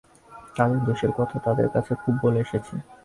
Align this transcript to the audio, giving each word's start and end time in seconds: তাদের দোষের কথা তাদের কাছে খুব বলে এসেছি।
তাদের 0.55 0.79
দোষের 0.85 1.11
কথা 1.17 1.37
তাদের 1.45 1.67
কাছে 1.73 1.93
খুব 2.01 2.13
বলে 2.23 2.39
এসেছি। 2.39 2.75